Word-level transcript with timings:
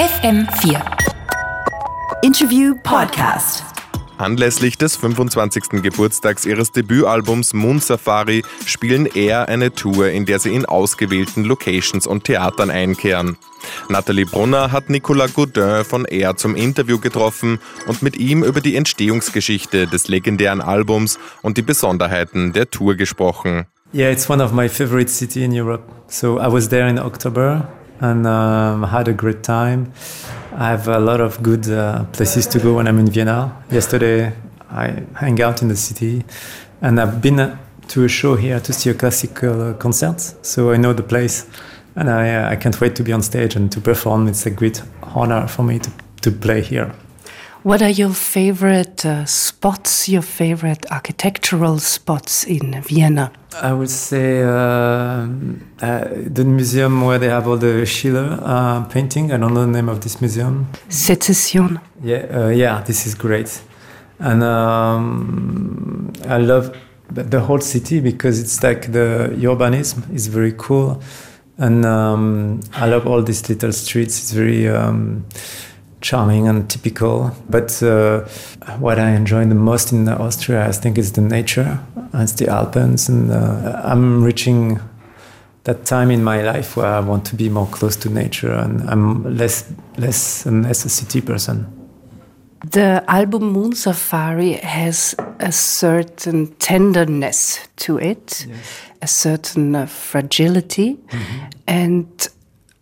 FM4 0.00 0.80
Interview 2.22 2.74
Podcast. 2.82 3.62
Anlässlich 4.16 4.78
des 4.78 4.96
25. 4.96 5.82
Geburtstags 5.82 6.46
ihres 6.46 6.72
Debütalbums 6.72 7.52
Moon 7.52 7.80
Safari 7.80 8.42
spielen 8.64 9.04
er 9.04 9.50
eine 9.50 9.72
Tour, 9.72 10.08
in 10.08 10.24
der 10.24 10.38
sie 10.38 10.54
in 10.54 10.64
ausgewählten 10.64 11.44
Locations 11.44 12.06
und 12.06 12.24
Theatern 12.24 12.70
einkehren. 12.70 13.36
Nathalie 13.90 14.24
Brunner 14.24 14.72
hat 14.72 14.88
Nicolas 14.88 15.34
Godin 15.34 15.84
von 15.84 16.06
Air 16.06 16.34
zum 16.34 16.56
Interview 16.56 16.98
getroffen 16.98 17.58
und 17.86 18.00
mit 18.00 18.16
ihm 18.16 18.42
über 18.42 18.62
die 18.62 18.76
Entstehungsgeschichte 18.76 19.86
des 19.86 20.08
legendären 20.08 20.62
Albums 20.62 21.18
und 21.42 21.58
die 21.58 21.62
Besonderheiten 21.62 22.54
der 22.54 22.70
Tour 22.70 22.94
gesprochen. 22.94 23.66
Yeah, 23.92 24.10
it's 24.10 24.30
one 24.30 24.42
of 24.42 24.52
my 24.52 24.66
favorite 24.66 25.10
cities 25.10 25.44
in 25.44 25.52
Europe. 25.52 25.82
So 26.06 26.38
I 26.38 26.50
was 26.50 26.70
there 26.70 26.88
in 26.88 26.98
October 26.98 27.68
and 28.00 28.26
um, 28.26 28.82
had 28.82 29.08
a 29.08 29.12
great 29.12 29.42
time. 29.42 29.92
I 30.52 30.68
have 30.68 30.88
a 30.88 30.98
lot 30.98 31.20
of 31.20 31.42
good 31.42 31.68
uh, 31.70 32.04
places 32.12 32.46
to 32.48 32.58
go 32.58 32.74
when 32.74 32.88
I'm 32.88 32.98
in 32.98 33.10
Vienna. 33.10 33.56
Yesterday 33.70 34.32
I 34.70 35.04
hang 35.14 35.40
out 35.40 35.62
in 35.62 35.68
the 35.68 35.76
city 35.76 36.24
and 36.80 37.00
I've 37.00 37.20
been 37.22 37.58
to 37.88 38.04
a 38.04 38.08
show 38.08 38.36
here 38.36 38.60
to 38.60 38.72
see 38.72 38.90
a 38.90 38.94
classical 38.94 39.74
concert, 39.74 40.20
so 40.42 40.72
I 40.72 40.76
know 40.76 40.92
the 40.92 41.02
place 41.02 41.46
and 41.96 42.08
I, 42.08 42.34
uh, 42.34 42.50
I 42.50 42.56
can't 42.56 42.80
wait 42.80 42.96
to 42.96 43.02
be 43.02 43.12
on 43.12 43.22
stage 43.22 43.56
and 43.56 43.70
to 43.72 43.80
perform. 43.80 44.28
It's 44.28 44.46
a 44.46 44.50
great 44.50 44.82
honor 45.02 45.46
for 45.46 45.62
me 45.62 45.78
to, 45.78 45.90
to 46.22 46.30
play 46.30 46.62
here. 46.62 46.94
What 47.62 47.82
are 47.82 47.90
your 47.90 48.14
favorite 48.14 49.04
uh, 49.04 49.26
spots, 49.26 50.08
your 50.08 50.22
favorite 50.22 50.90
architectural 50.90 51.78
spots 51.78 52.44
in 52.44 52.80
Vienna? 52.80 53.32
I 53.60 53.74
would 53.74 53.90
say 53.90 54.42
uh, 54.42 54.48
uh, 54.48 55.26
the 55.82 56.44
museum 56.46 57.02
where 57.02 57.18
they 57.18 57.28
have 57.28 57.46
all 57.46 57.58
the 57.58 57.84
Schiele 57.84 58.40
uh, 58.42 58.84
painting. 58.84 59.30
I 59.30 59.36
don't 59.36 59.52
know 59.52 59.66
the 59.66 59.72
name 59.72 59.90
of 59.90 60.00
this 60.00 60.22
museum. 60.22 60.68
Secession. 60.88 61.78
Yeah, 62.02 62.26
uh, 62.32 62.48
yeah, 62.48 62.80
this 62.80 63.06
is 63.06 63.14
great, 63.14 63.60
and 64.18 64.42
um, 64.42 66.14
I 66.26 66.38
love 66.38 66.74
the 67.10 67.40
whole 67.40 67.60
city 67.60 68.00
because 68.00 68.40
it's 68.40 68.62
like 68.62 68.90
the 68.92 69.34
urbanism 69.36 70.10
is 70.14 70.28
very 70.28 70.54
cool, 70.56 71.02
and 71.58 71.84
um, 71.84 72.60
I 72.72 72.86
love 72.88 73.06
all 73.06 73.22
these 73.22 73.50
little 73.50 73.72
streets. 73.72 74.18
It's 74.18 74.32
very. 74.32 74.66
Um, 74.66 75.26
charming 76.00 76.48
and 76.48 76.68
typical. 76.68 77.30
But 77.48 77.82
uh, 77.82 78.20
what 78.78 78.98
I 78.98 79.10
enjoy 79.10 79.44
the 79.46 79.54
most 79.54 79.92
in 79.92 80.08
Austria, 80.08 80.66
I 80.66 80.72
think, 80.72 80.98
is 80.98 81.12
the 81.12 81.20
nature. 81.20 81.78
It's 82.14 82.32
the 82.32 82.48
Alps, 82.48 83.08
and 83.08 83.30
uh, 83.30 83.82
I'm 83.84 84.24
reaching 84.24 84.80
that 85.64 85.84
time 85.84 86.10
in 86.10 86.24
my 86.24 86.42
life 86.42 86.76
where 86.76 86.86
I 86.86 87.00
want 87.00 87.24
to 87.26 87.36
be 87.36 87.48
more 87.48 87.66
close 87.66 87.96
to 87.96 88.08
nature, 88.08 88.52
and 88.52 88.88
I'm 88.88 89.36
less, 89.36 89.70
less 89.96 90.46
and 90.46 90.64
less 90.64 90.84
a 90.84 90.88
city 90.88 91.20
person. 91.20 91.66
The 92.72 93.02
album 93.08 93.52
Moon 93.52 93.74
Safari 93.74 94.52
has 94.54 95.14
a 95.38 95.52
certain 95.52 96.48
tenderness 96.58 97.68
to 97.76 97.98
it, 97.98 98.46
yes. 98.48 98.80
a 99.00 99.06
certain 99.06 99.74
uh, 99.74 99.86
fragility, 99.86 100.96
mm-hmm. 100.96 101.46
and 101.66 102.28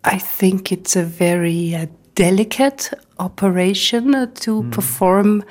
I 0.03 0.17
think 0.17 0.71
it's 0.71 0.95
a 0.95 1.03
very 1.03 1.75
uh, 1.75 1.85
delicate 2.15 2.91
operation 3.19 4.11
to 4.35 4.63
mm. 4.63 4.71
perform 4.71 5.43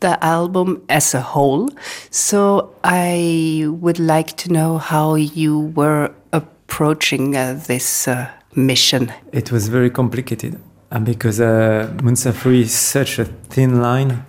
the 0.00 0.22
album 0.24 0.82
as 0.88 1.14
a 1.14 1.20
whole. 1.20 1.70
So 2.10 2.74
I 2.84 3.66
would 3.68 3.98
like 3.98 4.36
to 4.38 4.52
know 4.52 4.78
how 4.78 5.14
you 5.14 5.72
were 5.74 6.12
approaching 6.32 7.36
uh, 7.36 7.60
this 7.66 8.08
uh, 8.08 8.30
mission. 8.54 9.12
It 9.32 9.50
was 9.50 9.68
very 9.68 9.90
complicated 9.90 10.60
uh, 10.90 10.98
because 11.00 11.40
uh, 11.40 11.94
Moon 12.02 12.16
Safari 12.16 12.62
is 12.62 12.72
such 12.72 13.18
a 13.18 13.24
thin 13.24 13.80
line 13.80 14.24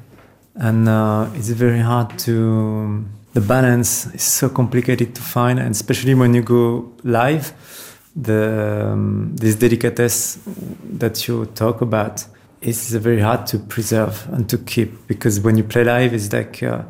and 0.56 0.89
uh, 0.89 1.30
it's 1.36 1.50
very 1.50 1.80
hard 1.80 2.17
to. 2.19 3.06
The 3.34 3.41
balance 3.41 4.07
is 4.16 4.23
so 4.23 4.50
complicated 4.50 5.13
to 5.13 5.22
find, 5.22 5.59
and 5.59 5.69
especially 5.69 6.16
when 6.16 6.34
you 6.34 6.41
go 6.41 6.91
live, 7.03 7.53
the 8.17 8.91
um, 8.94 9.35
this 9.35 9.55
delicatesse 9.55 10.39
that 10.97 11.28
you 11.28 11.45
talk 11.53 11.81
about 11.81 12.25
is 12.61 12.94
very 12.95 13.22
hard 13.22 13.45
to 13.47 13.59
preserve 13.59 14.28
and 14.31 14.50
to 14.50 14.57
keep 14.57 15.07
because 15.07 15.39
when 15.39 15.57
you 15.57 15.63
play 15.63 15.83
live, 15.83 16.13
it's 16.13 16.33
like 16.33 16.63
uh, 16.63 16.81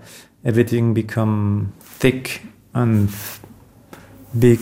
everything 0.46 0.94
become 0.94 1.74
thick 1.82 2.42
and 2.74 3.10
big. 4.38 4.60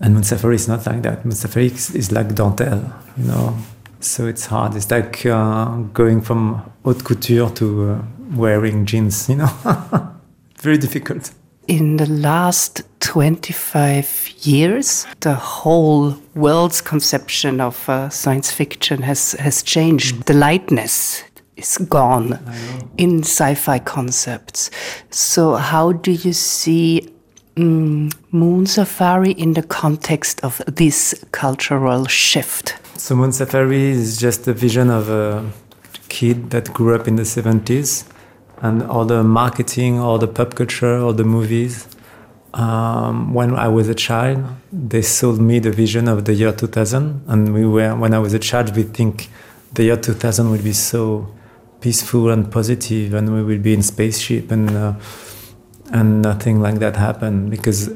And 0.00 0.14
Moon 0.14 0.24
Safari 0.24 0.56
is 0.56 0.68
not 0.68 0.86
like 0.86 1.02
that. 1.02 1.24
Moon 1.24 1.32
Safari 1.34 1.66
is 1.66 2.12
like 2.12 2.28
dentelle, 2.34 2.92
you 3.16 3.24
know. 3.24 3.56
So 4.00 4.26
it's 4.26 4.46
hard. 4.46 4.74
It's 4.74 4.90
like 4.90 5.24
uh, 5.24 5.76
going 5.94 6.20
from 6.20 6.70
haute 6.84 7.04
couture 7.04 7.48
to 7.50 7.90
uh, 7.90 8.02
wearing 8.34 8.84
jeans, 8.84 9.30
you 9.30 9.36
know. 9.36 9.50
very 10.60 10.76
difficult. 10.76 11.30
In 11.66 11.96
the 11.96 12.06
last 12.06 12.82
25 13.14 14.28
years, 14.42 15.06
the 15.20 15.34
whole 15.34 16.16
world's 16.34 16.80
conception 16.80 17.60
of 17.60 17.88
uh, 17.88 18.08
science 18.08 18.50
fiction 18.50 19.02
has, 19.02 19.36
has 19.38 19.62
changed. 19.62 20.16
Mm. 20.16 20.24
The 20.24 20.34
lightness 20.34 21.22
is 21.56 21.78
gone 21.78 22.40
in 22.96 23.20
sci 23.20 23.54
fi 23.54 23.78
concepts. 23.78 24.68
So, 25.10 25.54
how 25.54 25.92
do 25.92 26.10
you 26.10 26.32
see 26.32 27.08
mm, 27.54 28.12
Moon 28.32 28.66
Safari 28.66 29.30
in 29.30 29.52
the 29.52 29.62
context 29.62 30.42
of 30.42 30.60
this 30.66 31.14
cultural 31.30 32.06
shift? 32.06 32.74
So, 32.96 33.14
Moon 33.14 33.30
Safari 33.30 33.90
is 33.90 34.16
just 34.18 34.48
a 34.48 34.52
vision 34.52 34.90
of 34.90 35.08
a 35.08 35.48
kid 36.08 36.50
that 36.50 36.74
grew 36.74 36.96
up 36.96 37.06
in 37.06 37.14
the 37.14 37.22
70s 37.22 38.08
and 38.60 38.82
all 38.82 39.04
the 39.04 39.22
marketing, 39.22 40.00
all 40.00 40.18
the 40.18 40.26
pop 40.26 40.56
culture, 40.56 40.98
all 40.98 41.12
the 41.12 41.22
movies 41.22 41.93
um, 42.54 43.34
when 43.34 43.54
I 43.56 43.68
was 43.68 43.88
a 43.88 43.94
child, 43.94 44.44
they 44.72 45.02
sold 45.02 45.40
me 45.40 45.58
the 45.58 45.72
vision 45.72 46.06
of 46.06 46.24
the 46.24 46.34
year 46.34 46.52
2000, 46.52 47.24
and 47.26 47.52
we 47.52 47.66
were 47.66 47.94
when 47.96 48.14
I 48.14 48.20
was 48.20 48.32
a 48.32 48.38
child, 48.38 48.76
we 48.76 48.84
think 48.84 49.28
the 49.72 49.84
year 49.84 49.96
2000 49.96 50.50
would 50.50 50.62
be 50.62 50.72
so 50.72 51.26
peaceful 51.80 52.30
and 52.30 52.50
positive, 52.50 53.12
and 53.14 53.34
we 53.34 53.42
will 53.42 53.58
be 53.58 53.74
in 53.74 53.82
spaceship, 53.82 54.52
and 54.52 54.70
uh, 54.70 54.94
and 55.90 56.22
nothing 56.22 56.60
like 56.60 56.78
that 56.78 56.96
happened 56.96 57.50
because 57.50 57.90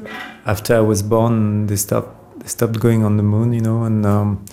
after 0.45 0.75
I 0.75 0.81
was 0.81 1.01
born, 1.01 1.67
they 1.67 1.77
stopped 1.77 2.41
they 2.41 2.47
stopped 2.47 2.81
going 2.81 3.05
on 3.05 3.15
the 3.15 3.23
moon, 3.23 3.53
you 3.53 3.61
know, 3.61 3.83
and 3.83 4.05
um, 4.05 4.45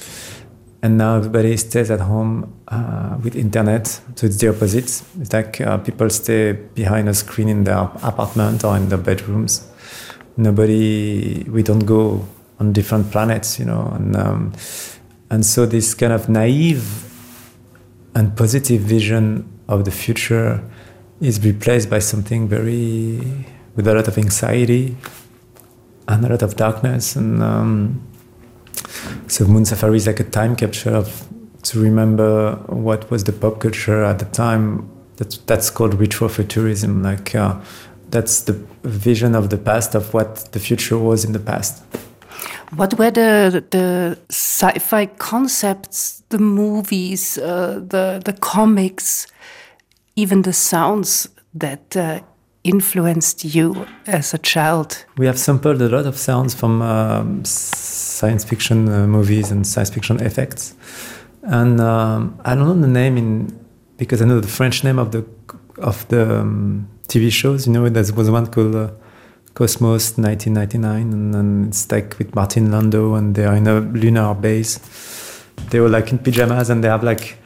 and 0.83 0.99
now 0.99 1.17
everybody 1.17 1.57
stays 1.57 1.91
at 1.91 2.01
home 2.01 2.55
uh, 2.69 3.17
with 3.25 3.35
internet. 3.35 3.89
So 4.15 4.27
it's 4.27 4.37
the 4.37 4.51
opposite. 4.51 5.03
It's 5.21 5.33
like 5.33 5.61
uh, 5.61 5.79
people 5.79 6.09
stay 6.11 6.53
behind 6.53 7.09
a 7.09 7.15
screen 7.15 7.49
in 7.49 7.65
their 7.65 7.91
apartment 8.05 8.63
or 8.63 8.77
in 8.77 8.89
their 8.89 8.99
bedrooms 8.99 9.69
nobody 10.37 11.45
we 11.49 11.63
don't 11.63 11.87
go 11.87 12.27
on 12.61 12.73
different 12.73 13.11
planets 13.11 13.59
you 13.59 13.65
know 13.65 13.91
and 13.95 14.17
um, 14.17 14.53
and 15.31 15.45
so 15.45 15.67
this 15.67 15.95
kind 15.95 16.13
of 16.13 16.29
naive 16.29 17.05
and 18.15 18.37
positive 18.37 18.81
vision 18.81 19.47
of 19.69 19.85
the 19.85 19.91
future 19.91 20.63
is 21.21 21.45
replaced 21.45 21.91
by 21.91 21.99
something 21.99 22.49
very 22.49 23.21
with 23.75 23.87
a 23.87 23.95
lot 23.95 24.09
of 24.09 24.17
anxiety 24.19 24.97
and 26.09 26.25
a 26.25 26.29
lot 26.29 26.43
of 26.43 26.57
darkness 26.57 27.17
and 27.17 27.43
um, 27.43 28.01
so 29.27 29.45
moon 29.47 29.65
safari 29.65 29.97
is 29.97 30.07
like 30.07 30.21
a 30.21 30.25
time 30.25 30.55
capture 30.55 30.95
of 30.95 31.27
to 31.67 31.81
remember 31.81 32.55
what 32.69 33.11
was 33.11 33.25
the 33.25 33.33
pop 33.33 33.61
culture 33.61 34.05
at 34.05 34.19
the 34.21 34.25
time. 34.27 34.89
That's, 35.17 35.39
that's 35.39 35.71
called 35.71 35.95
retrofuturism 35.95 37.03
like 37.03 37.35
uh, 37.35 37.59
that's 38.11 38.43
the 38.43 38.53
vision 38.83 39.35
of 39.35 39.51
the 39.51 39.59
past 39.59 39.95
of 39.95 40.13
what 40.15 40.53
the 40.53 40.59
future 40.59 40.99
was 40.99 41.25
in 41.25 41.33
the 41.33 41.41
past. 41.41 41.83
What 42.75 42.99
were 42.99 43.11
the 43.11 43.65
the 43.71 44.19
sci-fi 44.29 45.07
concepts, 45.07 46.23
the 46.29 46.39
movies, 46.39 47.39
uh, 47.39 47.81
the 47.89 48.21
the 48.25 48.33
comics, 48.33 49.27
even 50.17 50.43
the 50.43 50.53
sounds 50.53 51.29
that 51.55 51.97
uh, 51.97 52.21
influenced 52.65 53.45
you 53.45 53.87
as 54.07 54.35
a 54.35 54.39
child? 54.39 55.05
We 55.17 55.27
have 55.27 55.39
sampled 55.39 55.81
a 55.81 55.89
lot 55.89 56.07
of 56.07 56.17
sounds 56.17 56.55
from 56.55 56.83
um, 56.83 57.45
science 57.45 58.45
fiction 58.45 58.89
uh, 58.89 59.07
movies 59.07 59.51
and 59.53 59.67
science 59.67 59.91
fiction 59.91 60.21
effects, 60.21 60.75
and 61.43 61.81
um, 61.81 62.39
I 62.45 62.55
don't 62.55 62.67
know 62.67 62.81
the 62.81 62.93
name 62.93 63.17
in 63.17 63.59
because 63.97 64.21
I 64.21 64.25
know 64.27 64.41
the 64.41 64.49
French 64.49 64.83
name 64.85 64.99
of 64.99 65.13
the 65.13 65.25
of 65.79 66.07
the 66.09 66.41
um, 66.41 66.89
TV 67.09 67.31
shows. 67.31 67.67
You 67.67 67.73
know, 67.73 67.89
there 67.89 68.05
was 68.15 68.31
one 68.31 68.47
called 68.47 68.75
uh, 68.75 68.91
Cosmos 69.55 70.19
1999, 70.19 71.13
and, 71.13 71.35
and, 71.35 71.69
it's 71.69 71.91
like 71.91 72.19
with 72.19 72.35
Martin 72.35 72.71
Landau, 72.71 73.15
and 73.15 73.35
they 73.35 73.45
are 73.45 73.55
in 73.55 73.67
a 73.67 73.81
lunar 73.81 74.35
base. 74.35 74.79
They 75.71 75.81
were 75.81 75.89
like 75.89 76.11
in 76.13 76.19
pajamas, 76.19 76.71
and 76.71 76.85
they 76.85 76.89
have 76.89 77.03
like 77.03 77.39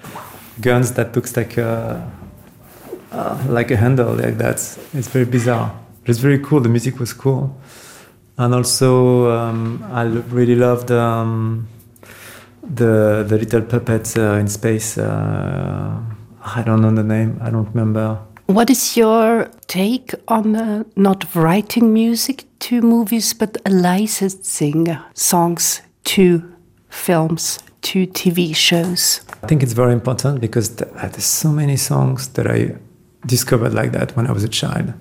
guns 0.60 0.92
that 0.92 1.14
looks 1.14 1.36
like 1.36 1.56
a 1.56 2.10
uh, 3.12 3.44
like 3.48 3.70
a 3.70 3.76
handle 3.76 4.14
like 4.14 4.38
that. 4.38 4.56
It's 4.92 5.08
very 5.08 5.24
bizarre. 5.24 5.72
It's 6.04 6.18
very 6.18 6.38
cool. 6.38 6.60
The 6.60 6.68
music 6.68 6.98
was 6.98 7.12
cool, 7.12 7.56
and 8.38 8.54
also 8.54 9.30
um, 9.30 9.84
I 9.92 10.02
really 10.02 10.56
loved 10.56 10.90
um, 10.90 11.68
the 12.62 13.24
the 13.28 13.38
little 13.38 13.62
puppet 13.62 14.16
uh, 14.16 14.34
in 14.34 14.48
space. 14.48 14.98
Uh, 14.98 16.00
I 16.42 16.62
don't 16.62 16.80
know 16.80 16.92
the 16.92 17.04
name. 17.04 17.38
I 17.42 17.50
don't 17.50 17.68
remember. 17.68 18.18
What 18.50 18.68
is 18.68 18.96
your 18.96 19.48
take 19.68 20.12
on 20.26 20.56
uh, 20.56 20.82
not 20.96 21.36
writing 21.36 21.92
music 21.92 22.46
to 22.58 22.82
movies, 22.82 23.32
but 23.32 23.56
licensing 23.64 24.98
songs 25.14 25.82
to 26.06 26.52
films, 26.88 27.60
to 27.82 28.08
TV 28.08 28.52
shows? 28.56 29.20
I 29.44 29.46
think 29.46 29.62
it's 29.62 29.72
very 29.72 29.92
important 29.92 30.40
because 30.40 30.68
th- 30.70 30.90
there's 30.94 31.24
so 31.24 31.52
many 31.52 31.76
songs 31.76 32.26
that 32.30 32.48
I 32.48 32.74
discovered 33.24 33.72
like 33.72 33.92
that 33.92 34.16
when 34.16 34.26
I 34.26 34.32
was 34.32 34.42
a 34.42 34.48
child. 34.48 34.94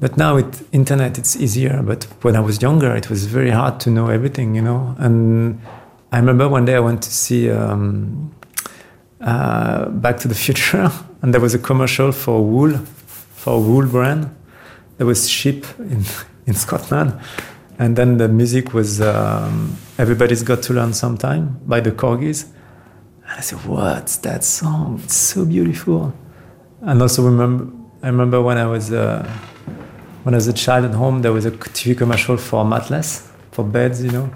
But 0.00 0.16
now 0.16 0.34
with 0.34 0.68
internet, 0.74 1.16
it's 1.16 1.36
easier. 1.36 1.80
But 1.84 2.08
when 2.22 2.34
I 2.34 2.40
was 2.40 2.60
younger, 2.60 2.92
it 2.96 3.08
was 3.08 3.26
very 3.26 3.50
hard 3.50 3.78
to 3.80 3.90
know 3.90 4.08
everything, 4.08 4.56
you 4.56 4.62
know. 4.62 4.96
And 4.98 5.60
I 6.10 6.18
remember 6.18 6.48
one 6.48 6.64
day 6.64 6.74
I 6.74 6.80
went 6.80 7.02
to 7.02 7.10
see 7.12 7.52
um, 7.52 8.34
uh, 9.20 9.88
Back 9.88 10.18
to 10.18 10.28
the 10.28 10.34
Future, 10.34 10.90
and 11.22 11.32
there 11.32 11.40
was 11.40 11.54
a 11.54 11.58
commercial 11.58 12.12
for 12.12 12.42
wool, 12.42 12.76
for 12.76 13.60
wool 13.60 13.86
brand. 13.86 14.34
There 14.96 15.06
was 15.06 15.28
sheep 15.28 15.66
in 15.78 16.04
in 16.46 16.54
Scotland, 16.54 17.18
and 17.78 17.96
then 17.96 18.18
the 18.18 18.28
music 18.28 18.74
was 18.74 19.00
um, 19.00 19.76
"Everybody's 19.98 20.42
Got 20.42 20.62
to 20.64 20.72
Learn 20.72 20.92
Sometime" 20.92 21.60
by 21.66 21.80
the 21.80 21.92
Korgis. 21.92 22.46
And 23.24 23.38
I 23.38 23.40
said, 23.40 23.58
"What's 23.66 24.16
that 24.18 24.44
song? 24.44 25.00
It's 25.04 25.16
so 25.16 25.44
beautiful." 25.44 26.12
And 26.80 27.02
also 27.02 27.22
remember, 27.24 27.66
I 28.02 28.06
remember 28.08 28.40
when 28.42 28.58
I 28.58 28.66
was. 28.66 28.92
Uh, 28.92 29.28
when 30.24 30.34
I 30.34 30.36
was 30.36 30.48
a 30.48 30.52
child 30.52 30.84
at 30.84 30.92
home, 30.92 31.22
there 31.22 31.32
was 31.32 31.46
a 31.46 31.50
TV 31.50 31.96
commercial 31.96 32.36
for 32.36 32.62
Mattress, 32.62 33.30
for 33.50 33.64
beds, 33.64 34.02
you 34.02 34.10
know. 34.10 34.30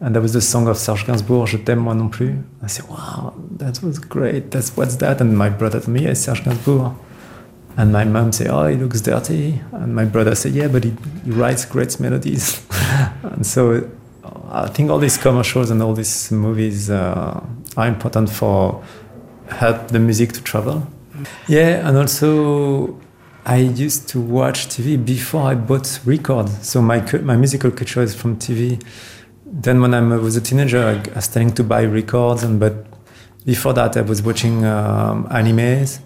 And 0.00 0.14
there 0.14 0.22
was 0.22 0.32
the 0.32 0.40
song 0.40 0.66
of 0.66 0.78
Serge 0.78 1.04
Gainsbourg, 1.06 1.46
Je 1.46 1.58
t'aime 1.58 1.80
moi 1.80 1.94
non 1.94 2.08
plus. 2.08 2.34
I 2.62 2.68
said, 2.68 2.88
wow, 2.88 3.34
that 3.58 3.82
was 3.82 3.98
great. 3.98 4.50
That's 4.50 4.74
what's 4.76 4.96
that? 4.96 5.20
And 5.20 5.36
my 5.36 5.50
brother 5.50 5.78
told 5.78 5.88
me, 5.88 6.04
yeah, 6.04 6.14
Serge 6.14 6.42
Gainsbourg. 6.42 6.94
And 7.76 7.92
my 7.92 8.04
mom 8.04 8.32
said, 8.32 8.48
oh, 8.48 8.66
he 8.66 8.76
looks 8.76 9.00
dirty. 9.02 9.60
And 9.72 9.94
my 9.94 10.06
brother 10.06 10.34
said, 10.34 10.52
yeah, 10.52 10.68
but 10.68 10.84
he, 10.84 10.96
he 11.24 11.30
writes 11.30 11.64
great 11.66 12.00
melodies. 12.00 12.66
and 13.22 13.46
so 13.46 13.88
I 14.50 14.68
think 14.68 14.90
all 14.90 14.98
these 14.98 15.18
commercials 15.18 15.70
and 15.70 15.82
all 15.82 15.94
these 15.94 16.32
movies 16.32 16.90
uh, 16.90 17.40
are 17.76 17.86
important 17.86 18.30
for 18.30 18.82
help 19.48 19.88
the 19.88 19.98
music 19.98 20.32
to 20.32 20.42
travel. 20.42 20.86
Yeah, 21.46 21.86
and 21.86 21.96
also 21.96 22.98
I 23.44 23.56
used 23.58 24.08
to 24.10 24.20
watch 24.20 24.68
TV 24.68 25.02
before 25.02 25.42
I 25.42 25.54
bought 25.54 26.00
records. 26.04 26.66
So 26.66 26.82
my 26.82 27.00
my 27.22 27.36
musical 27.36 27.70
culture 27.70 28.02
is 28.02 28.14
from 28.14 28.36
TV. 28.36 28.82
Then 29.50 29.80
when 29.80 29.94
I 29.94 30.00
was 30.00 30.36
a 30.36 30.40
teenager, 30.40 30.82
I 30.82 31.14
was 31.14 31.24
starting 31.24 31.52
to 31.54 31.64
buy 31.64 31.82
records, 31.82 32.42
and 32.42 32.60
but 32.60 32.86
before 33.44 33.72
that, 33.74 33.96
I 33.96 34.02
was 34.02 34.22
watching 34.22 34.64
um, 34.64 35.26
animes, 35.28 36.00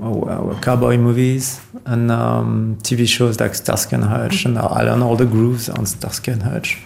or, 0.00 0.54
cowboy 0.62 0.96
movies, 0.96 1.60
and 1.84 2.10
um, 2.10 2.78
TV 2.82 3.06
shows 3.06 3.38
like 3.38 3.54
Starsky 3.54 3.96
and 3.96 4.04
Hutch, 4.04 4.44
and 4.44 4.58
I 4.58 4.82
learned 4.82 5.02
all 5.02 5.16
the 5.16 5.26
grooves 5.26 5.68
on 5.68 5.84
Starsky 5.84 6.30
and 6.32 6.42
Hutch. 6.42 6.78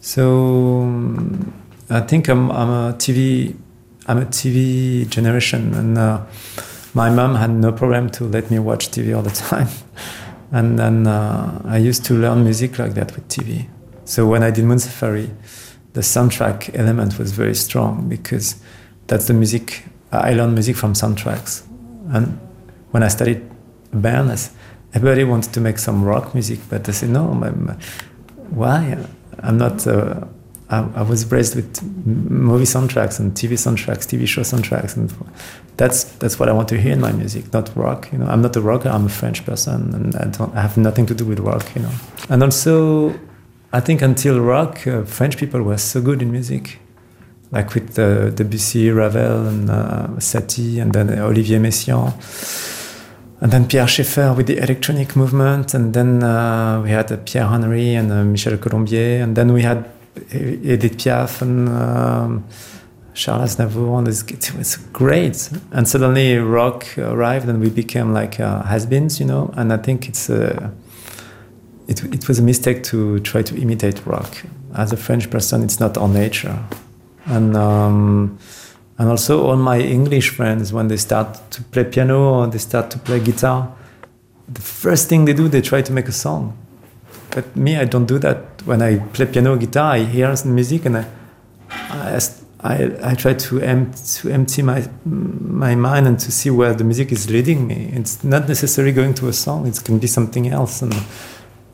So 0.00 0.82
um, 0.82 1.52
I 1.88 2.00
think 2.00 2.28
I'm, 2.28 2.50
I'm 2.50 2.68
a 2.68 2.92
TV 2.94 3.56
I'm 4.08 4.18
a 4.18 4.26
TV 4.26 5.08
generation, 5.08 5.74
and. 5.74 5.98
Uh, 5.98 6.20
my 6.96 7.10
mom 7.10 7.34
had 7.34 7.50
no 7.50 7.72
problem 7.72 8.08
to 8.08 8.24
let 8.24 8.50
me 8.50 8.58
watch 8.58 8.88
TV 8.90 9.14
all 9.14 9.20
the 9.22 9.30
time. 9.50 9.68
and 10.50 10.78
then 10.78 11.06
uh, 11.06 11.60
I 11.66 11.76
used 11.76 12.06
to 12.06 12.14
learn 12.14 12.42
music 12.42 12.78
like 12.78 12.94
that 12.94 13.14
with 13.14 13.28
TV. 13.28 13.66
So 14.06 14.24
when 14.26 14.42
I 14.44 14.50
did 14.50 14.64
Moon 14.64 14.78
Safari, 14.78 15.30
the 15.92 16.00
soundtrack 16.00 16.78
element 16.78 17.18
was 17.18 17.32
very 17.32 17.56
strong 17.56 18.08
because 18.08 18.54
that's 19.08 19.26
the 19.26 19.34
music. 19.34 19.84
I 20.12 20.32
learned 20.32 20.54
music 20.54 20.76
from 20.76 20.92
soundtracks. 20.92 21.66
And 22.12 22.38
when 22.92 23.02
I 23.02 23.08
studied 23.08 23.42
band, 23.92 24.30
everybody 24.94 25.24
wanted 25.24 25.52
to 25.54 25.60
make 25.60 25.78
some 25.78 26.04
rock 26.04 26.34
music, 26.34 26.60
but 26.70 26.88
I 26.88 26.92
said, 26.92 27.10
no, 27.10 27.24
why? 28.50 28.96
I'm 29.40 29.58
not. 29.58 29.86
Uh, 29.86 30.26
I, 30.68 30.78
I, 30.96 31.02
was 31.02 31.30
raised 31.30 31.54
with 31.54 31.82
movie 32.06 32.64
soundtracks 32.64 33.20
and 33.20 33.32
TV 33.34 33.52
soundtracks, 33.52 34.04
TV 34.06 34.26
show 34.26 34.40
soundtracks, 34.42 34.96
and 34.96 35.12
that's 35.76 36.04
that's 36.18 36.40
what 36.40 36.48
I 36.48 36.52
want 36.52 36.68
to 36.70 36.80
hear 36.80 36.92
in 36.92 37.00
my 37.00 37.12
music, 37.12 37.52
not 37.52 37.76
rock. 37.76 38.08
You 38.12 38.18
know, 38.18 38.26
I'm 38.26 38.42
not 38.42 38.56
a 38.56 38.60
rocker. 38.60 38.88
I'm 38.88 39.06
a 39.06 39.08
French 39.08 39.44
person, 39.44 39.94
and 39.94 40.16
I 40.16 40.24
don't 40.24 40.54
I 40.56 40.62
have 40.62 40.76
nothing 40.76 41.06
to 41.06 41.14
do 41.14 41.24
with 41.24 41.38
rock. 41.38 41.64
You 41.76 41.82
know, 41.82 41.92
and 42.30 42.42
also, 42.42 43.14
I 43.76 43.80
think 43.80 44.00
until 44.00 44.40
rock, 44.40 44.86
uh, 44.86 45.04
French 45.04 45.36
people 45.36 45.60
were 45.60 45.76
so 45.76 46.00
good 46.00 46.22
in 46.22 46.32
music, 46.32 46.78
like 47.52 47.74
with 47.74 47.98
uh, 47.98 48.30
Debussy, 48.30 48.90
Ravel, 48.90 49.46
and 49.48 49.68
uh, 49.68 50.06
Satie, 50.18 50.80
and 50.80 50.94
then 50.94 51.10
Olivier 51.18 51.58
Messiaen. 51.58 52.14
And 53.42 53.52
then 53.52 53.68
Pierre 53.68 53.86
Schaeffer 53.86 54.32
with 54.32 54.46
the 54.46 54.56
electronic 54.56 55.14
movement, 55.14 55.74
and 55.74 55.92
then 55.92 56.22
uh, 56.22 56.80
we 56.82 56.88
had 56.88 57.12
uh, 57.12 57.18
Pierre 57.26 57.48
Henry 57.48 57.94
and 57.94 58.10
uh, 58.10 58.24
Michel 58.24 58.56
Colombier, 58.56 59.22
and 59.22 59.36
then 59.36 59.52
we 59.52 59.60
had 59.60 59.84
Edith 60.32 60.96
Piaf 60.96 61.42
and 61.42 61.68
um, 61.68 62.44
Charles 63.12 63.56
Aznavour. 63.56 63.98
And 63.98 64.08
it 64.08 64.54
was 64.56 64.78
great. 64.94 65.50
And 65.72 65.86
suddenly 65.86 66.38
rock 66.38 66.86
arrived, 66.96 67.46
and 67.46 67.60
we 67.60 67.68
became 67.68 68.14
like 68.14 68.40
uh, 68.40 68.62
has-beens, 68.62 69.20
you 69.20 69.26
know. 69.26 69.50
And 69.54 69.70
I 69.70 69.76
think 69.76 70.08
it's 70.08 70.30
a, 70.30 70.72
it, 71.88 72.02
it 72.04 72.28
was 72.28 72.38
a 72.38 72.42
mistake 72.42 72.82
to 72.84 73.20
try 73.20 73.42
to 73.42 73.56
imitate 73.60 74.04
rock. 74.06 74.42
As 74.74 74.92
a 74.92 74.96
French 74.96 75.30
person, 75.30 75.62
it's 75.62 75.80
not 75.80 75.96
our 75.96 76.08
nature. 76.08 76.58
And 77.24 77.56
um, 77.56 78.38
and 78.98 79.08
also 79.10 79.46
all 79.46 79.56
my 79.56 79.78
English 79.78 80.30
friends, 80.30 80.72
when 80.72 80.88
they 80.88 80.96
start 80.96 81.50
to 81.50 81.62
play 81.62 81.84
piano 81.84 82.18
or 82.18 82.46
they 82.46 82.58
start 82.58 82.90
to 82.92 82.98
play 82.98 83.20
guitar, 83.20 83.74
the 84.48 84.62
first 84.62 85.08
thing 85.08 85.26
they 85.26 85.34
do, 85.34 85.48
they 85.48 85.60
try 85.60 85.82
to 85.82 85.92
make 85.92 86.08
a 86.08 86.12
song. 86.12 86.56
But 87.30 87.54
me, 87.54 87.76
I 87.76 87.84
don't 87.84 88.06
do 88.06 88.18
that. 88.20 88.62
When 88.64 88.80
I 88.80 88.98
play 88.98 89.26
piano, 89.26 89.52
or 89.52 89.56
guitar, 89.58 89.92
I 89.92 90.04
hear 90.04 90.34
some 90.36 90.54
music 90.54 90.86
and 90.86 90.98
I, 90.98 91.06
I, 91.70 92.20
I, 92.60 93.10
I 93.10 93.14
try 93.14 93.34
to, 93.34 93.60
to 93.60 94.30
empty 94.30 94.62
my, 94.62 94.88
my 95.04 95.74
mind 95.74 96.06
and 96.06 96.18
to 96.20 96.32
see 96.32 96.48
where 96.48 96.72
the 96.72 96.84
music 96.84 97.12
is 97.12 97.28
leading 97.28 97.66
me. 97.66 97.90
It's 97.92 98.24
not 98.24 98.48
necessarily 98.48 98.92
going 98.92 99.12
to 99.14 99.28
a 99.28 99.32
song, 99.32 99.66
it 99.66 99.84
can 99.84 99.98
be 99.98 100.06
something 100.06 100.48
else. 100.48 100.80
And 100.80 100.94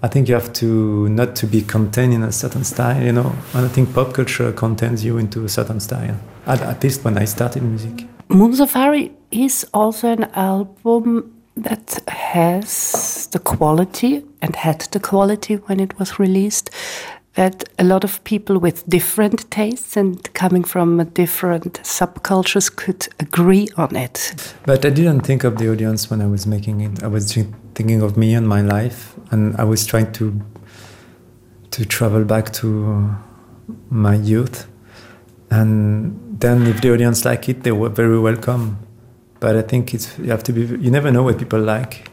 I 0.04 0.08
think 0.08 0.28
you 0.28 0.34
have 0.34 0.52
to 0.54 1.08
not 1.08 1.36
to 1.36 1.46
be 1.46 1.62
contained 1.62 2.12
in 2.12 2.24
a 2.24 2.32
certain 2.32 2.64
style, 2.64 3.00
you 3.00 3.12
know. 3.12 3.32
And 3.54 3.66
I 3.66 3.68
think 3.68 3.94
pop 3.94 4.12
culture 4.14 4.52
contains 4.52 5.04
you 5.04 5.16
into 5.16 5.44
a 5.44 5.48
certain 5.48 5.78
style, 5.78 6.16
at, 6.46 6.60
at 6.60 6.82
least 6.82 7.04
when 7.04 7.16
I 7.16 7.24
started 7.24 7.62
music. 7.62 8.06
Moon 8.28 8.54
Safari 8.54 9.12
is 9.30 9.64
also 9.72 10.08
an 10.08 10.24
album 10.34 11.32
that 11.56 12.00
has 12.08 13.28
the 13.30 13.38
quality 13.38 14.24
and 14.40 14.56
had 14.56 14.80
the 14.90 14.98
quality 14.98 15.54
when 15.54 15.78
it 15.78 15.98
was 15.98 16.18
released 16.18 16.70
that 17.34 17.64
a 17.78 17.84
lot 17.84 18.04
of 18.04 18.22
people 18.24 18.58
with 18.58 18.86
different 18.86 19.50
tastes 19.50 19.96
and 19.96 20.32
coming 20.34 20.64
from 20.64 21.02
different 21.14 21.80
subcultures 21.82 22.74
could 22.74 23.08
agree 23.20 23.68
on 23.76 23.96
it. 23.96 24.54
But 24.66 24.84
I 24.84 24.90
didn't 24.90 25.22
think 25.22 25.44
of 25.44 25.56
the 25.56 25.70
audience 25.70 26.10
when 26.10 26.20
I 26.20 26.26
was 26.26 26.46
making 26.46 26.82
it. 26.82 27.02
I 27.02 27.06
was 27.06 27.32
thinking 27.74 28.02
of 28.02 28.16
me 28.16 28.34
and 28.34 28.46
my 28.46 28.60
life, 28.60 29.14
and 29.30 29.56
I 29.56 29.64
was 29.64 29.86
trying 29.86 30.12
to 30.12 30.40
to 31.70 31.86
travel 31.86 32.22
back 32.24 32.52
to 32.52 32.92
uh, 32.92 33.14
my 33.88 34.14
youth. 34.14 34.66
And 35.50 36.38
then, 36.38 36.66
if 36.66 36.82
the 36.82 36.92
audience 36.92 37.24
like 37.24 37.48
it, 37.48 37.62
they 37.62 37.72
were 37.72 37.88
very 37.88 38.18
welcome. 38.18 38.78
But 39.40 39.56
I 39.56 39.62
think 39.62 39.94
it's 39.94 40.18
you 40.18 40.30
have 40.30 40.42
to 40.44 40.52
be. 40.52 40.62
You 40.62 40.90
never 40.90 41.10
know 41.10 41.22
what 41.22 41.38
people 41.38 41.60
like, 41.60 42.08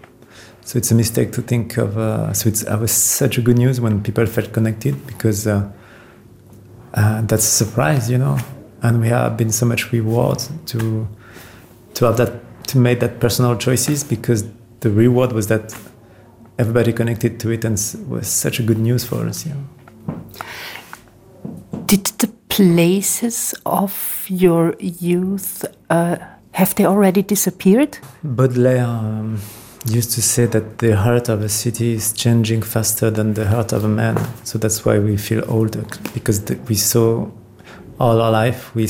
so 0.70 0.78
it's 0.78 0.92
a 0.92 0.96
mistake 0.96 1.32
to 1.32 1.42
think 1.42 1.78
of. 1.78 1.98
Uh, 1.98 2.32
so 2.32 2.48
it's 2.48 2.64
was 2.64 2.92
such 2.92 3.40
a 3.40 3.42
good 3.42 3.58
news 3.58 3.82
when 3.82 4.04
people 4.04 4.28
felt 4.28 4.54
connected 4.54 4.94
because 5.08 5.48
uh, 5.48 5.68
uh, 6.94 7.22
that's 7.22 7.44
a 7.44 7.66
surprise, 7.66 8.08
you 8.08 8.20
know. 8.20 8.38
And 8.84 9.02
we 9.02 9.08
have 9.08 9.36
been 9.36 9.52
so 9.52 9.66
much 9.66 9.92
reward 9.92 10.38
to 10.68 11.08
to 11.96 12.06
have 12.06 12.18
that 12.18 12.34
to 12.68 12.78
make 12.78 13.00
that 13.00 13.20
personal 13.20 13.58
choices 13.58 14.04
because 14.04 14.44
the 14.82 14.92
reward 14.92 15.32
was 15.32 15.48
that 15.48 15.76
everybody 16.60 16.94
connected 16.94 17.40
to 17.40 17.50
it 17.50 17.66
and 17.66 17.74
was 18.08 18.28
such 18.28 18.60
a 18.60 18.64
good 18.64 18.78
news 18.78 19.04
for 19.04 19.26
us. 19.26 19.48
You 19.48 19.56
know. 19.56 19.66
Did 21.88 22.06
the 22.20 22.28
places 22.50 23.56
of 23.66 24.24
your 24.28 24.76
youth 24.80 25.66
uh, 25.90 26.18
have 26.52 26.76
they 26.76 26.86
already 26.86 27.24
disappeared? 27.24 27.98
Baudelaire 28.24 28.86
um, 28.86 29.40
used 29.86 30.12
to 30.12 30.22
say 30.22 30.46
that 30.46 30.80
the 30.80 30.96
heart 30.96 31.30
of 31.30 31.42
a 31.42 31.50
city 31.50 31.94
is 31.94 32.12
changing 32.14 32.62
faster 32.62 33.10
than 33.10 33.34
the 33.34 33.48
heart 33.48 33.72
of 33.72 33.84
a 33.84 33.88
man. 33.88 34.18
So 34.44 34.58
that's 34.58 34.84
why 34.86 35.00
we 35.00 35.18
feel 35.18 35.44
older 35.48 35.86
because 36.14 36.46
the, 36.46 36.56
we 36.68 36.76
saw 36.76 37.30
all 38.00 38.22
our 38.22 38.32
life 38.32 38.74
we 38.76 38.88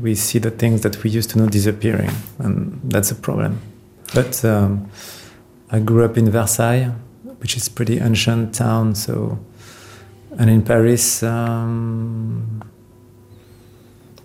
we 0.00 0.14
see 0.14 0.38
the 0.38 0.50
things 0.50 0.80
that 0.80 1.02
we 1.02 1.10
used 1.10 1.30
to 1.30 1.38
know 1.38 1.46
disappearing, 1.46 2.10
and 2.38 2.80
that's 2.84 3.10
a 3.10 3.14
problem. 3.14 3.60
But 4.14 4.42
um, 4.44 4.90
I 5.70 5.80
grew 5.80 6.04
up 6.04 6.16
in 6.16 6.30
Versailles, 6.30 6.92
which 7.40 7.56
is 7.56 7.68
a 7.68 7.70
pretty 7.70 7.98
ancient 7.98 8.54
town. 8.54 8.94
So, 8.94 9.38
and 10.38 10.50
in 10.50 10.62
Paris. 10.62 11.22
Um, 11.22 12.62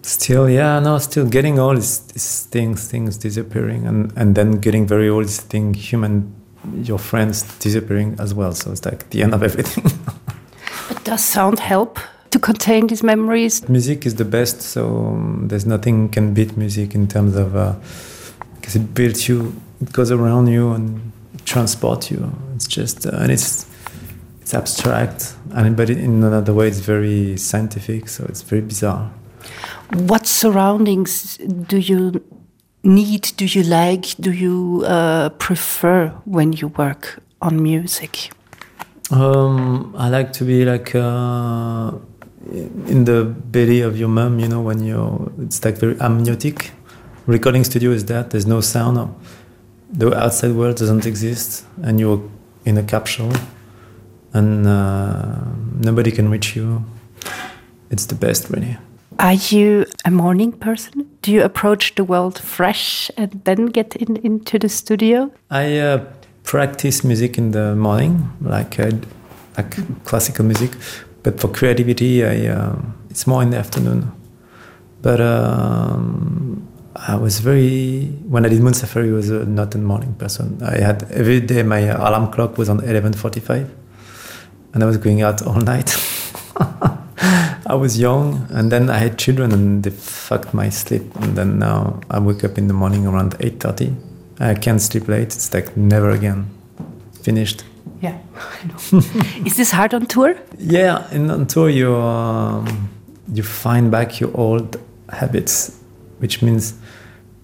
Still, 0.05 0.49
yeah, 0.49 0.79
no, 0.79 0.97
still 0.97 1.25
getting 1.25 1.59
old 1.59 1.77
these, 1.77 2.01
is 2.13 2.45
things, 2.51 2.89
things 2.89 3.17
disappearing, 3.17 3.87
and, 3.87 4.11
and 4.17 4.35
then 4.35 4.59
getting 4.59 4.85
very 4.85 5.07
old 5.07 5.23
is 5.23 5.39
thing 5.39 5.73
human, 5.73 6.35
your 6.81 6.99
friends 6.99 7.43
disappearing 7.59 8.17
as 8.19 8.33
well. 8.33 8.51
So 8.51 8.73
it's 8.73 8.83
like 8.83 9.09
the 9.11 9.23
end 9.23 9.33
of 9.33 9.41
everything. 9.41 9.85
but 10.89 11.01
does 11.05 11.23
sound 11.23 11.59
help 11.59 11.99
to 12.31 12.39
contain 12.39 12.87
these 12.87 13.01
memories? 13.01 13.69
Music 13.69 14.05
is 14.05 14.15
the 14.15 14.25
best, 14.25 14.61
so 14.61 14.85
um, 15.07 15.47
there's 15.47 15.65
nothing 15.65 16.09
can 16.09 16.33
beat 16.33 16.57
music 16.57 16.93
in 16.95 17.07
terms 17.07 17.37
of 17.37 17.53
because 18.55 18.75
uh, 18.75 18.79
it 18.79 18.93
builds 18.93 19.29
you, 19.29 19.55
it 19.81 19.93
goes 19.93 20.11
around 20.11 20.47
you 20.47 20.73
and 20.73 21.13
transports 21.45 22.11
you. 22.11 22.29
It's 22.55 22.67
just 22.67 23.05
uh, 23.05 23.11
and 23.21 23.31
it's 23.31 23.65
it's 24.41 24.53
abstract, 24.53 25.33
and 25.53 25.77
but 25.77 25.89
in 25.89 26.21
another 26.25 26.53
way, 26.53 26.67
it's 26.67 26.79
very 26.79 27.37
scientific. 27.37 28.09
So 28.09 28.25
it's 28.25 28.41
very 28.41 28.61
bizarre. 28.61 29.09
What 29.93 30.27
surroundings 30.27 31.37
do 31.37 31.77
you 31.77 32.23
need? 32.83 33.31
Do 33.37 33.45
you 33.45 33.63
like? 33.63 34.15
Do 34.19 34.31
you 34.31 34.83
uh, 34.85 35.29
prefer 35.29 36.09
when 36.25 36.53
you 36.53 36.69
work 36.69 37.19
on 37.41 37.61
music? 37.61 38.31
Um, 39.11 39.93
I 39.97 40.09
like 40.09 40.33
to 40.33 40.43
be 40.43 40.65
like 40.65 40.95
uh, 40.95 41.91
in 42.87 43.05
the 43.05 43.25
belly 43.25 43.81
of 43.81 43.97
your 43.97 44.09
mom. 44.09 44.39
You 44.39 44.47
know, 44.47 44.61
when 44.61 44.83
you're 44.83 45.31
it's 45.39 45.63
like 45.63 45.77
very 45.77 45.99
amniotic. 45.99 46.71
Recording 47.25 47.63
studio 47.63 47.91
is 47.91 48.05
that 48.05 48.31
there's 48.31 48.45
no 48.45 48.59
sound. 48.61 49.13
The 49.89 50.13
outside 50.17 50.51
world 50.51 50.77
doesn't 50.77 51.05
exist, 51.05 51.65
and 51.83 51.99
you're 51.99 52.21
in 52.65 52.77
a 52.77 52.83
capsule, 52.83 53.31
and 54.33 54.67
uh, 54.67 55.35
nobody 55.79 56.11
can 56.11 56.29
reach 56.29 56.55
you. 56.55 56.83
It's 57.89 58.07
the 58.07 58.15
best, 58.15 58.49
really. 58.49 58.77
Are 59.19 59.33
you 59.33 59.85
a 60.05 60.11
morning 60.11 60.51
person? 60.51 61.07
Do 61.21 61.31
you 61.31 61.43
approach 61.43 61.95
the 61.95 62.03
world 62.03 62.39
fresh 62.39 63.11
and 63.17 63.41
then 63.45 63.67
get 63.67 63.95
in, 63.95 64.17
into 64.17 64.59
the 64.59 64.69
studio? 64.69 65.31
I 65.49 65.77
uh, 65.77 66.05
practice 66.43 67.03
music 67.03 67.37
in 67.37 67.51
the 67.51 67.75
morning, 67.75 68.29
like 68.41 68.79
uh, 68.79 68.91
like 69.57 70.03
classical 70.03 70.45
music, 70.45 70.71
but 71.23 71.39
for 71.39 71.47
creativity, 71.47 72.25
I 72.25 72.47
uh, 72.47 72.75
it's 73.09 73.27
more 73.27 73.43
in 73.43 73.51
the 73.51 73.57
afternoon. 73.57 74.11
But 75.01 75.21
um, 75.21 76.67
I 76.95 77.15
was 77.15 77.39
very 77.39 78.05
when 78.27 78.45
I 78.45 78.49
did 78.49 78.61
Moon 78.61 78.73
Safari, 78.73 79.09
I 79.09 79.13
was 79.13 79.31
uh, 79.31 79.45
not 79.47 79.75
a 79.75 79.77
morning 79.77 80.15
person. 80.15 80.61
I 80.63 80.79
had 80.79 81.03
every 81.11 81.39
day 81.39 81.63
my 81.63 81.79
alarm 81.79 82.31
clock 82.31 82.57
was 82.57 82.69
on 82.69 82.83
eleven 82.83 83.13
forty-five, 83.13 83.69
and 84.73 84.83
I 84.83 84.85
was 84.85 84.97
going 84.97 85.21
out 85.21 85.41
all 85.45 85.61
night. 85.73 85.95
I 87.65 87.75
was 87.75 87.97
young, 87.99 88.47
and 88.49 88.71
then 88.71 88.89
I 88.89 88.97
had 88.97 89.17
children, 89.17 89.51
and 89.51 89.83
they 89.83 89.89
fucked 89.89 90.53
my 90.53 90.69
sleep. 90.69 91.03
And 91.15 91.35
then 91.35 91.59
now 91.59 92.01
I 92.09 92.19
wake 92.19 92.43
up 92.43 92.57
in 92.57 92.67
the 92.67 92.73
morning 92.73 93.07
around 93.07 93.35
eight 93.39 93.59
thirty. 93.59 93.95
I 94.39 94.55
can't 94.55 94.81
sleep 94.81 95.07
late. 95.07 95.27
It's 95.27 95.53
like 95.53 95.77
never 95.77 96.09
again. 96.09 96.49
Finished. 97.21 97.63
Yeah, 98.01 98.17
Is 99.45 99.55
this 99.55 99.71
hard 99.71 99.93
on 99.93 100.07
tour? 100.07 100.35
Yeah, 100.57 101.07
and 101.11 101.31
on 101.31 101.47
tour 101.47 101.69
you 101.69 101.95
um, 101.95 102.89
you 103.33 103.43
find 103.43 103.89
back 103.89 104.19
your 104.19 104.35
old 104.35 104.77
habits, 105.09 105.79
which 106.19 106.41
means 106.41 106.73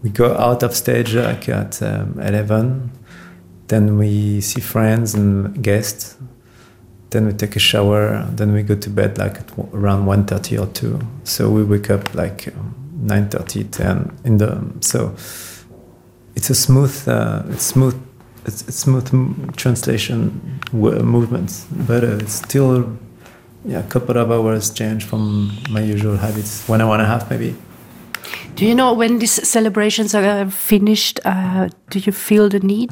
we 0.03 0.09
go 0.09 0.35
out 0.35 0.63
of 0.63 0.75
stage 0.75 1.15
like 1.15 1.47
at 1.47 1.81
um, 1.81 2.19
eleven, 2.19 2.91
then 3.67 3.97
we 3.97 4.41
see 4.41 4.59
friends 4.59 5.13
and 5.13 5.63
guests 5.63 6.17
then 7.11 7.25
we 7.25 7.33
take 7.33 7.55
a 7.55 7.59
shower 7.59 8.25
then 8.31 8.53
we 8.53 8.63
go 8.63 8.75
to 8.75 8.89
bed 8.89 9.17
like 9.17 9.39
around 9.73 10.05
1.30 10.05 10.61
or 10.61 10.71
2 10.73 10.99
so 11.23 11.49
we 11.49 11.63
wake 11.63 11.89
up 11.89 12.13
like 12.13 12.47
um, 12.49 12.75
9.30 13.03 13.71
10 13.71 14.19
in 14.25 14.37
the 14.37 14.61
so 14.81 15.15
it's 16.35 16.49
a 16.49 16.55
smooth 16.55 17.07
uh, 17.07 17.43
it's 17.49 17.65
smooth 17.65 17.99
it's, 18.45 18.61
it's 18.67 18.77
smooth 18.77 19.55
translation 19.55 20.59
movements 20.71 21.65
but 21.71 22.03
uh, 22.03 22.17
it's 22.17 22.33
still 22.33 22.97
yeah 23.65 23.79
a 23.79 23.87
couple 23.89 24.17
of 24.17 24.31
hours 24.31 24.69
change 24.69 25.03
from 25.03 25.51
my 25.69 25.81
usual 25.81 26.17
habits 26.17 26.67
one 26.67 26.81
hour 26.81 26.93
and 26.93 27.01
a 27.01 27.05
half 27.05 27.29
maybe. 27.29 27.55
Do 28.55 28.65
you 28.65 28.75
know 28.75 28.93
when 28.93 29.19
these 29.19 29.47
celebrations 29.47 30.13
are 30.13 30.49
finished? 30.49 31.19
Uh, 31.23 31.69
do 31.89 31.99
you 31.99 32.11
feel 32.11 32.49
the 32.49 32.59
need 32.59 32.91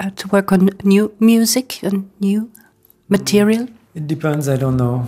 uh, 0.00 0.10
to 0.10 0.28
work 0.28 0.52
on 0.52 0.70
new 0.84 1.14
music 1.18 1.82
and 1.82 2.10
new 2.20 2.50
material? 3.08 3.68
It 3.94 4.06
depends. 4.06 4.48
I 4.48 4.56
don't 4.56 4.76
know. 4.76 5.06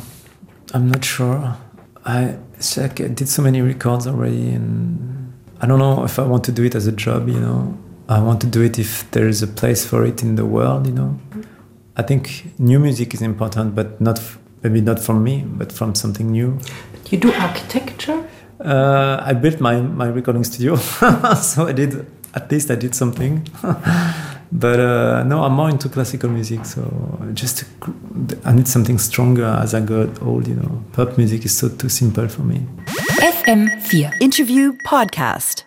I'm 0.73 0.89
not 0.89 1.05
sure. 1.05 1.57
I 2.05 2.37
I 2.77 2.89
did 2.89 3.29
so 3.29 3.43
many 3.43 3.61
records 3.63 4.07
already, 4.07 4.51
and 4.51 5.33
I 5.61 5.67
don't 5.67 5.79
know 5.79 6.05
if 6.05 6.19
I 6.19 6.23
want 6.23 6.45
to 6.45 6.53
do 6.53 6.65
it 6.65 6.75
as 6.75 6.87
a 6.87 6.93
job. 6.93 7.29
You 7.29 7.41
know, 7.41 7.79
I 8.09 8.21
want 8.21 8.41
to 8.43 8.47
do 8.47 8.63
it 8.63 8.79
if 8.79 9.11
there 9.11 9.29
is 9.29 9.43
a 9.43 9.47
place 9.47 9.85
for 9.87 10.05
it 10.05 10.23
in 10.23 10.37
the 10.37 10.45
world. 10.45 10.87
You 10.87 10.93
know, 10.93 11.19
I 11.97 12.03
think 12.03 12.53
new 12.59 12.79
music 12.79 13.15
is 13.15 13.23
important, 13.23 13.75
but 13.75 14.01
not 14.01 14.21
maybe 14.63 14.81
not 14.81 14.99
from 14.99 15.23
me, 15.23 15.45
but 15.47 15.73
from 15.73 15.95
something 15.95 16.31
new. 16.31 16.59
You 17.11 17.19
do 17.19 17.33
architecture. 17.33 18.29
Uh, 18.61 19.23
I 19.25 19.33
built 19.33 19.61
my 19.61 19.81
my 19.81 20.07
recording 20.07 20.45
studio, 20.45 20.77
so 21.35 21.67
I 21.67 21.73
did 21.73 22.07
at 22.35 22.51
least 22.51 22.71
I 22.71 22.77
did 22.77 22.95
something. 22.95 23.47
but 24.53 24.81
uh, 24.81 25.23
no, 25.25 25.45
I'm 25.45 25.53
more 25.53 25.71
into 25.71 25.89
classical 25.89 26.29
music, 26.31 26.65
so 26.65 26.83
just 27.35 27.65
I 28.45 28.53
need 28.53 28.67
something 28.67 28.99
stronger 28.99 29.47
as 29.47 29.75
I 29.75 29.81
got 29.81 30.23
old. 30.23 30.49
You 30.49 30.57
know, 30.57 30.85
pop 30.93 31.17
music 31.17 31.45
is 31.45 31.57
so 31.57 31.69
too 31.69 31.89
simple 31.89 32.29
for 32.29 32.43
me. 32.43 32.67
FM4 33.21 34.21
Interview 34.21 34.73
Podcast. 34.85 35.65